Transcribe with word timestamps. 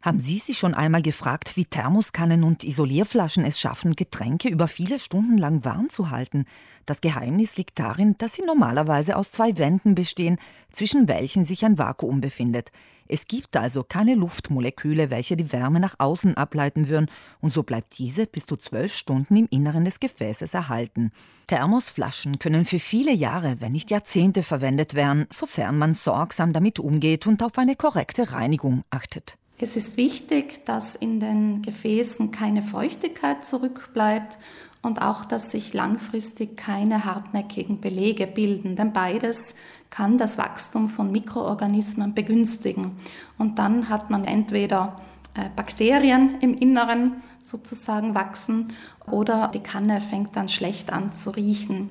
Haben 0.00 0.20
Sie 0.20 0.38
sich 0.38 0.56
schon 0.56 0.74
einmal 0.74 1.02
gefragt, 1.02 1.56
wie 1.56 1.64
Thermoskannen 1.64 2.44
und 2.44 2.62
Isolierflaschen 2.62 3.44
es 3.44 3.58
schaffen, 3.58 3.96
Getränke 3.96 4.48
über 4.48 4.68
viele 4.68 5.00
Stunden 5.00 5.36
lang 5.36 5.64
warm 5.64 5.88
zu 5.88 6.10
halten? 6.10 6.44
Das 6.86 7.00
Geheimnis 7.00 7.56
liegt 7.56 7.80
darin, 7.80 8.14
dass 8.18 8.34
sie 8.34 8.44
normalerweise 8.44 9.16
aus 9.16 9.32
zwei 9.32 9.58
Wänden 9.58 9.96
bestehen, 9.96 10.38
zwischen 10.70 11.08
welchen 11.08 11.42
sich 11.42 11.64
ein 11.64 11.78
Vakuum 11.78 12.20
befindet. 12.20 12.70
Es 13.08 13.26
gibt 13.26 13.56
also 13.56 13.82
keine 13.82 14.14
Luftmoleküle, 14.14 15.10
welche 15.10 15.36
die 15.36 15.50
Wärme 15.50 15.80
nach 15.80 15.96
außen 15.98 16.36
ableiten 16.36 16.88
würden, 16.88 17.10
und 17.40 17.52
so 17.52 17.64
bleibt 17.64 17.98
diese 17.98 18.26
bis 18.26 18.46
zu 18.46 18.56
zwölf 18.56 18.94
Stunden 18.94 19.34
im 19.34 19.48
Inneren 19.50 19.84
des 19.84 19.98
Gefäßes 19.98 20.54
erhalten. 20.54 21.10
Thermosflaschen 21.48 22.38
können 22.38 22.64
für 22.64 22.78
viele 22.78 23.12
Jahre, 23.12 23.60
wenn 23.60 23.72
nicht 23.72 23.90
Jahrzehnte 23.90 24.44
verwendet 24.44 24.94
werden, 24.94 25.26
sofern 25.32 25.76
man 25.76 25.92
sorgsam 25.92 26.52
damit 26.52 26.78
umgeht 26.78 27.26
und 27.26 27.42
auf 27.42 27.58
eine 27.58 27.74
korrekte 27.74 28.30
Reinigung 28.30 28.84
achtet. 28.90 29.38
Es 29.60 29.74
ist 29.74 29.96
wichtig, 29.96 30.64
dass 30.66 30.94
in 30.94 31.18
den 31.18 31.62
Gefäßen 31.62 32.30
keine 32.30 32.62
Feuchtigkeit 32.62 33.44
zurückbleibt 33.44 34.38
und 34.82 35.02
auch, 35.02 35.24
dass 35.24 35.50
sich 35.50 35.74
langfristig 35.74 36.56
keine 36.56 37.04
hartnäckigen 37.04 37.80
Belege 37.80 38.28
bilden, 38.28 38.76
denn 38.76 38.92
beides 38.92 39.56
kann 39.90 40.16
das 40.16 40.38
Wachstum 40.38 40.88
von 40.88 41.10
Mikroorganismen 41.10 42.14
begünstigen. 42.14 42.98
Und 43.36 43.58
dann 43.58 43.88
hat 43.88 44.10
man 44.10 44.24
entweder 44.24 44.96
äh, 45.34 45.48
Bakterien 45.56 46.40
im 46.40 46.54
Inneren 46.54 47.22
sozusagen 47.42 48.14
wachsen 48.14 48.72
oder 49.06 49.48
die 49.52 49.62
Kanne 49.62 50.00
fängt 50.00 50.36
dann 50.36 50.48
schlecht 50.48 50.92
an 50.92 51.14
zu 51.14 51.30
riechen. 51.30 51.90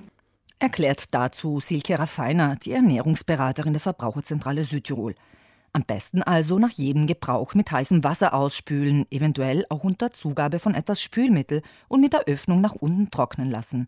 Erklärt 0.60 1.14
dazu 1.14 1.60
Silke 1.60 2.00
Raffiner, 2.00 2.56
die 2.56 2.72
Ernährungsberaterin 2.72 3.74
der 3.74 3.82
Verbraucherzentrale 3.82 4.64
Südtirol. 4.64 5.16
Am 5.78 5.84
besten 5.84 6.24
also 6.24 6.58
nach 6.58 6.72
jedem 6.72 7.06
Gebrauch 7.06 7.54
mit 7.54 7.72
heißem 7.72 8.04
Wasser 8.04 8.34
ausspülen, 8.34 9.06
eventuell 9.12 9.64
auch 9.70 9.84
unter 9.84 10.12
Zugabe 10.12 10.58
von 10.58 10.74
etwas 10.74 11.00
Spülmittel 11.04 11.62
und 11.88 12.02
mit 12.02 12.14
der 12.14 12.22
Öffnung 12.22 12.62
nach 12.62 12.74
unten 12.74 13.12
trocknen 13.12 13.52
lassen. 13.52 13.88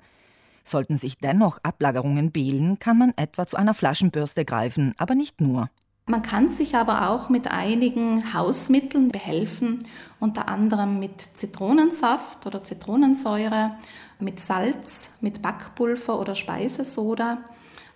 Sollten 0.63 0.97
sich 0.97 1.17
dennoch 1.17 1.57
Ablagerungen 1.63 2.29
bilden, 2.29 2.77
kann 2.77 2.99
man 2.99 3.13
etwa 3.15 3.47
zu 3.47 3.57
einer 3.57 3.73
Flaschenbürste 3.73 4.45
greifen, 4.45 4.93
aber 4.99 5.15
nicht 5.15 5.41
nur. 5.41 5.71
Man 6.05 6.21
kann 6.21 6.47
sich 6.47 6.75
aber 6.75 7.09
auch 7.09 7.29
mit 7.29 7.49
einigen 7.49 8.35
Hausmitteln 8.35 9.09
behelfen, 9.09 9.79
unter 10.19 10.47
anderem 10.47 10.99
mit 10.99 11.19
Zitronensaft 11.19 12.45
oder 12.45 12.63
Zitronensäure, 12.63 13.71
mit 14.19 14.39
Salz, 14.39 15.09
mit 15.21 15.41
Backpulver 15.41 16.19
oder 16.19 16.35
Speisesoda 16.35 17.39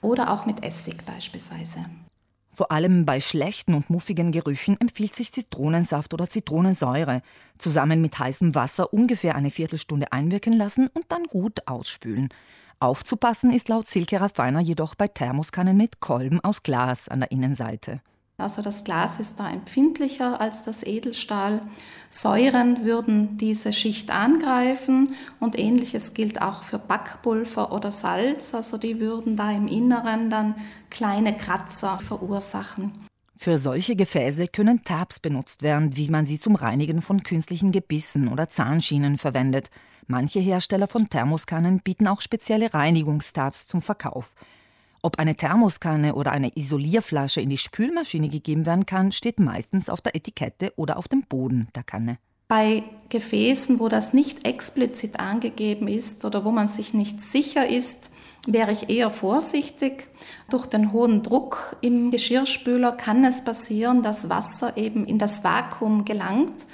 oder 0.02 0.32
auch 0.32 0.48
mit 0.48 0.64
Essig 0.64 1.06
beispielsweise. 1.06 1.86
Vor 2.54 2.72
allem 2.72 3.06
bei 3.06 3.20
schlechten 3.20 3.74
und 3.74 3.90
muffigen 3.90 4.32
Gerüchen 4.32 4.80
empfiehlt 4.80 5.16
sich 5.16 5.32
Zitronensaft 5.32 6.14
oder 6.14 6.30
Zitronensäure. 6.30 7.24
Zusammen 7.58 8.00
mit 8.00 8.18
heißem 8.20 8.54
Wasser 8.54 8.94
ungefähr 8.94 9.36
eine 9.36 9.50
Viertelstunde 9.50 10.12
einwirken 10.12 10.54
lassen 10.54 10.88
und 10.94 11.06
dann 11.10 11.24
gut 11.24 11.68
ausspülen. 11.68 12.30
Aufzupassen 12.80 13.52
ist 13.52 13.70
laut 13.70 13.88
Silke 13.88 14.22
Raffiner 14.22 14.60
jedoch 14.60 14.94
bei 14.94 15.08
Thermoskannen 15.08 15.76
mit 15.76 16.00
Kolben 16.00 16.42
aus 16.42 16.62
Glas 16.62 17.08
an 17.08 17.22
der 17.22 17.32
Innenseite. 17.32 18.02
Also 18.38 18.64
das 18.64 18.84
Glas 18.84 19.20
ist 19.20 19.40
da 19.40 19.50
empfindlicher 19.50 20.42
als 20.42 20.64
das 20.64 20.84
Edelstahl. 20.84 21.62
Säuren 22.10 22.84
würden 22.84 23.38
diese 23.38 23.74
Schicht 23.74 24.10
angreifen 24.12 25.16
und 25.40 25.58
ähnliches 25.58 26.14
gilt 26.14 26.42
auch 26.42 26.64
für 26.64 26.80
Backpulver 26.80 27.72
oder 27.72 27.92
Salz. 27.92 28.56
Also 28.56 28.78
die 28.78 29.00
würden 29.00 29.38
da 29.38 29.52
im 29.52 29.68
Inneren 29.68 30.30
dann 30.32 30.56
kleine 30.90 31.38
Kratzer 31.38 32.00
verursachen. 32.00 32.92
Für 33.36 33.58
solche 33.58 33.96
Gefäße 33.96 34.48
können 34.48 34.84
Tabs 34.84 35.20
benutzt 35.20 35.62
werden, 35.62 35.96
wie 35.98 36.10
man 36.10 36.26
sie 36.26 36.40
zum 36.40 36.56
Reinigen 36.56 37.02
von 37.02 37.24
künstlichen 37.24 37.72
Gebissen 37.72 38.30
oder 38.30 38.50
Zahnschienen 38.50 39.18
verwendet. 39.18 39.70
Manche 40.08 40.40
Hersteller 40.40 40.88
von 40.88 41.10
Thermoskannen 41.10 41.82
bieten 41.82 42.08
auch 42.08 42.22
spezielle 42.22 42.74
Reinigungstabs 42.74 43.68
zum 43.68 43.82
Verkauf. 43.82 44.34
Ob 45.06 45.20
eine 45.20 45.36
Thermoskanne 45.36 46.16
oder 46.16 46.32
eine 46.32 46.56
Isolierflasche 46.56 47.42
in 47.42 47.50
die 47.50 47.58
Spülmaschine 47.58 48.30
gegeben 48.30 48.66
werden 48.66 48.86
kann, 48.86 49.12
steht 49.12 49.38
meistens 49.38 49.90
auf 49.90 50.00
der 50.00 50.16
Etikette 50.16 50.72
oder 50.78 50.96
auf 50.96 51.10
dem 51.10 51.24
Boden 51.24 51.68
der 51.76 51.84
Kanne. 51.84 52.20
Bei 52.48 52.84
Gefäßen, 53.10 53.82
wo 53.82 53.90
das 53.90 54.14
nicht 54.14 54.48
explizit 54.48 55.20
angegeben 55.20 55.90
ist 55.90 56.24
oder 56.24 56.46
wo 56.46 56.52
man 56.52 56.70
sich 56.70 56.94
nicht 56.94 57.20
sicher 57.20 57.68
ist, 57.68 58.12
wäre 58.48 58.72
ich 58.72 58.90
eher 58.90 59.10
vorsichtig. 59.10 60.08
Durch 60.50 60.68
den 60.68 60.94
hohen 60.94 61.22
Druck 61.22 61.76
im 61.82 62.10
Geschirrspüler 62.10 62.94
kann 62.94 63.26
es 63.26 63.44
passieren, 63.44 64.04
dass 64.04 64.30
Wasser 64.30 64.78
eben 64.78 65.06
in 65.06 65.20
das 65.20 65.44
Vakuum 65.44 66.06
gelangt. 66.06 66.66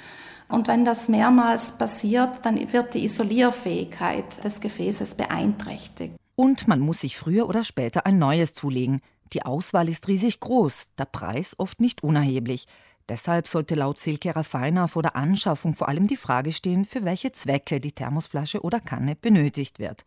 Und 0.48 0.68
wenn 0.68 0.84
das 0.84 1.08
mehrmals 1.08 1.72
passiert, 1.72 2.44
dann 2.44 2.72
wird 2.72 2.94
die 2.94 3.02
Isolierfähigkeit 3.02 4.44
des 4.44 4.60
Gefäßes 4.60 5.16
beeinträchtigt. 5.16 6.14
Und 6.40 6.68
man 6.68 6.80
muss 6.80 7.00
sich 7.00 7.18
früher 7.18 7.46
oder 7.50 7.62
später 7.62 8.06
ein 8.06 8.18
neues 8.18 8.54
zulegen. 8.54 9.02
Die 9.34 9.42
Auswahl 9.42 9.90
ist 9.90 10.08
riesig 10.08 10.40
groß, 10.40 10.88
der 10.96 11.04
Preis 11.04 11.54
oft 11.58 11.82
nicht 11.82 12.02
unerheblich. 12.02 12.64
Deshalb 13.10 13.46
sollte 13.46 13.74
laut 13.74 13.98
Silke 13.98 14.34
Raffiner 14.34 14.88
vor 14.88 15.02
der 15.02 15.16
Anschaffung 15.16 15.74
vor 15.74 15.90
allem 15.90 16.06
die 16.06 16.16
Frage 16.16 16.52
stehen, 16.52 16.86
für 16.86 17.04
welche 17.04 17.32
Zwecke 17.32 17.78
die 17.78 17.92
Thermosflasche 17.92 18.62
oder 18.62 18.80
Kanne 18.80 19.16
benötigt 19.16 19.80
wird. 19.80 20.02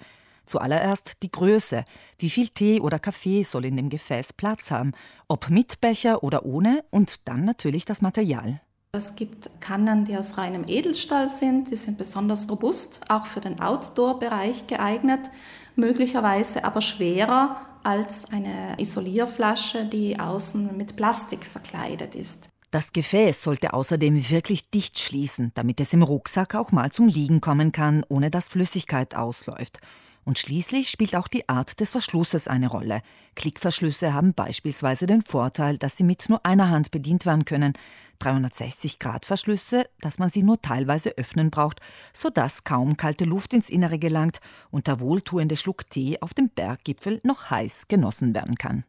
Zuallererst 0.48 1.22
die 1.22 1.32
Größe. 1.32 1.86
Wie 2.18 2.32
viel 2.32 2.48
Tee 2.48 2.80
oder 2.80 2.98
Kaffee 2.98 3.44
soll 3.44 3.66
in 3.66 3.78
dem 3.78 3.92
Gefäß 3.92 4.34
Platz 4.34 4.72
haben? 4.72 4.94
Ob 5.28 5.52
mit 5.52 5.82
Becher 5.82 6.24
oder 6.24 6.46
ohne? 6.48 6.84
Und 6.90 7.28
dann 7.28 7.46
natürlich 7.46 7.86
das 7.86 8.02
Material. 8.02 8.60
Es 8.96 9.16
gibt 9.16 9.50
Kannen, 9.60 10.06
die 10.06 10.16
aus 10.16 10.38
reinem 10.38 10.66
Edelstahl 10.68 11.28
sind. 11.28 11.72
Die 11.72 11.76
sind 11.76 11.98
besonders 11.98 12.48
robust, 12.48 13.02
auch 13.10 13.26
für 13.26 13.42
den 13.42 13.60
Outdoor-Bereich 13.60 14.68
geeignet 14.68 15.32
möglicherweise 15.76 16.64
aber 16.64 16.82
schwerer 16.82 17.58
als 17.84 18.32
eine 18.32 18.80
Isolierflasche, 18.80 19.86
die 19.86 20.20
außen 20.20 20.78
mit 20.78 20.96
Plastik 20.96 21.46
verkleidet 21.46 22.16
ist. 22.16 22.50
Das 22.72 22.94
Gefäß 22.94 23.44
sollte 23.44 23.74
außerdem 23.74 24.30
wirklich 24.30 24.70
dicht 24.72 24.98
schließen, 24.98 25.52
damit 25.54 25.80
es 25.80 25.94
im 25.94 26.02
Rucksack 26.02 26.56
auch 26.56 26.72
mal 26.72 26.92
zum 26.92 27.08
Liegen 27.08 27.42
kommen 27.42 27.72
kann, 27.72 28.04
ohne 28.10 28.32
dass 28.32 28.48
Flüssigkeit 28.48 29.16
ausläuft. 29.16 29.80
Und 30.26 30.40
schließlich 30.40 30.90
spielt 30.90 31.16
auch 31.16 31.28
die 31.28 31.50
Art 31.50 31.80
des 31.80 31.90
Verschlusses 31.90 32.48
eine 32.48 32.68
Rolle. 32.68 33.02
Klickverschlüsse 33.36 34.14
haben 34.14 34.34
beispielsweise 34.34 35.06
den 35.06 35.22
Vorteil, 35.22 35.78
dass 35.78 35.98
sie 35.98 36.04
mit 36.04 36.30
nur 36.30 36.46
einer 36.46 36.70
Hand 36.70 36.92
bedient 36.92 37.26
werden 37.26 37.46
können. 37.46 37.74
360-Grad-Verschlüsse, 38.22 39.90
dass 40.00 40.20
man 40.20 40.30
sie 40.30 40.44
nur 40.44 40.62
teilweise 40.62 41.18
öffnen 41.18 41.50
braucht, 41.50 41.82
sodass 42.14 42.64
kaum 42.64 42.96
kalte 42.96 43.26
Luft 43.26 43.54
ins 43.54 43.70
Innere 43.70 44.00
gelangt 44.00 44.40
und 44.72 44.88
der 44.88 45.02
wohltuende 45.02 45.58
Schluck 45.58 45.90
Tee 45.90 46.22
auf 46.22 46.34
dem 46.34 46.50
Berggipfel 46.50 47.20
noch 47.24 47.50
heiß 47.50 47.90
genossen 47.90 48.34
werden 48.34 48.56
kann. 48.56 48.86